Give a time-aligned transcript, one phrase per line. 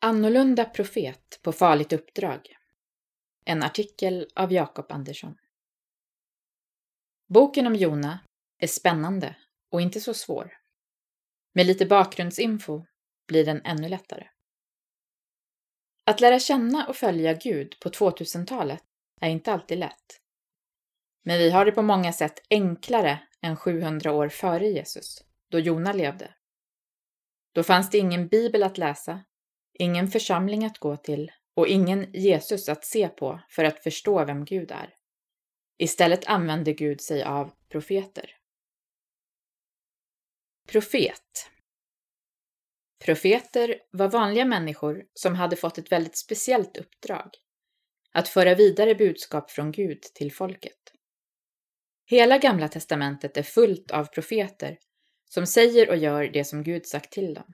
[0.00, 2.56] Annorlunda profet på farligt uppdrag.
[3.44, 5.36] En artikel av Jakob Andersson.
[7.28, 8.20] Boken om Jona
[8.58, 9.36] är spännande
[9.70, 10.52] och inte så svår.
[11.54, 12.86] Med lite bakgrundsinfo
[13.26, 14.26] blir den ännu lättare.
[16.04, 18.84] Att lära känna och följa Gud på 2000-talet
[19.20, 20.20] är inte alltid lätt.
[21.24, 25.92] Men vi har det på många sätt enklare än 700 år före Jesus, då Jona
[25.92, 26.34] levde.
[27.52, 29.24] Då fanns det ingen bibel att läsa
[29.78, 34.44] ingen församling att gå till och ingen Jesus att se på för att förstå vem
[34.44, 34.94] Gud är.
[35.78, 38.36] Istället använde Gud sig av profeter.
[40.68, 41.50] Profet
[43.04, 47.30] Profeter var vanliga människor som hade fått ett väldigt speciellt uppdrag.
[48.12, 50.92] Att föra vidare budskap från Gud till folket.
[52.04, 54.78] Hela Gamla testamentet är fullt av profeter
[55.24, 57.52] som säger och gör det som Gud sagt till dem.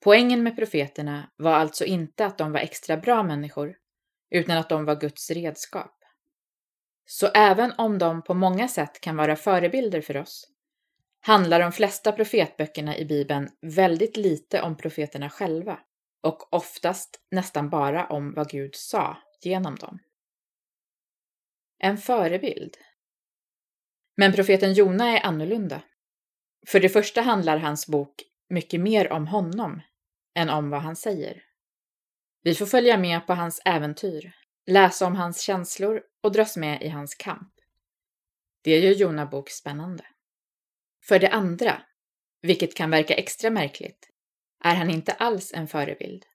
[0.00, 3.76] Poängen med profeterna var alltså inte att de var extra bra människor,
[4.30, 5.96] utan att de var Guds redskap.
[7.06, 10.48] Så även om de på många sätt kan vara förebilder för oss,
[11.20, 15.78] handlar de flesta profetböckerna i Bibeln väldigt lite om profeterna själva
[16.22, 19.98] och oftast nästan bara om vad Gud sa genom dem.
[21.78, 22.76] En förebild.
[24.16, 25.82] Men profeten Jona är annorlunda.
[26.66, 29.80] För det första handlar hans bok mycket mer om honom
[30.34, 31.42] än om vad han säger.
[32.42, 34.32] Vi får följa med på hans äventyr,
[34.66, 37.52] läsa om hans känslor och dras med i hans kamp.
[38.62, 40.06] Det gör Jona bok spännande.
[41.04, 41.82] För det andra,
[42.42, 44.10] vilket kan verka extra märkligt,
[44.64, 46.26] är han inte alls en förebild.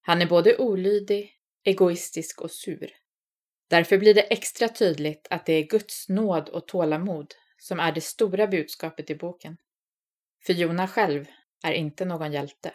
[0.00, 2.92] Han är både olydig, egoistisk och sur.
[3.68, 8.00] Därför blir det extra tydligt att det är Guds nåd och tålamod som är det
[8.00, 9.56] stora budskapet i boken.
[10.46, 11.26] För Jona själv
[11.64, 12.74] är inte någon hjälte.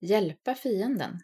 [0.00, 1.20] Hjälpa fienden.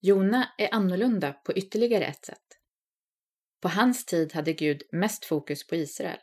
[0.00, 2.46] Jona är annorlunda på ytterligare ett sätt.
[3.60, 6.18] På hans tid hade Gud mest fokus på Israel.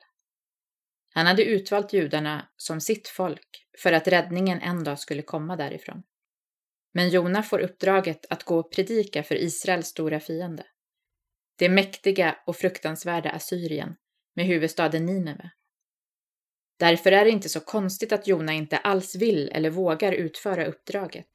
[1.14, 6.04] Han hade utvalt judarna som sitt folk för att räddningen en dag skulle komma därifrån.
[6.94, 10.66] Men Jona får uppdraget att gå och predika för Israels stora fiende.
[11.56, 13.96] Det mäktiga och fruktansvärda Assyrien
[14.34, 15.52] med huvudstaden Nineve.
[16.80, 21.28] Därför är det inte så konstigt att Jona inte alls vill eller vågar utföra uppdraget.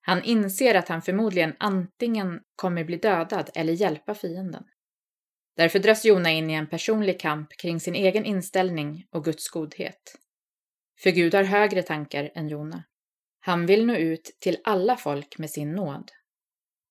[0.00, 4.64] Han inser att han förmodligen antingen kommer bli dödad eller hjälpa fienden.
[5.56, 10.18] Därför dras Jona in i en personlig kamp kring sin egen inställning och Guds godhet.
[11.00, 12.84] För Gud har högre tankar än Jona.
[13.40, 16.10] Han vill nå ut till alla folk med sin nåd.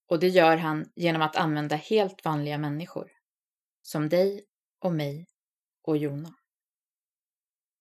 [0.09, 3.11] Och det gör han genom att använda helt vanliga människor.
[3.81, 4.45] Som dig
[4.79, 5.27] och mig
[5.83, 6.35] och Jona.